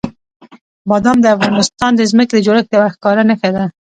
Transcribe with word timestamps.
بادام 0.89 1.17
د 1.21 1.25
افغانستان 1.35 1.91
د 1.95 2.01
ځمکې 2.11 2.33
د 2.35 2.39
جوړښت 2.45 2.69
یوه 2.71 2.87
ښکاره 2.93 3.23
نښه 3.29 3.49
ده. 3.55 3.63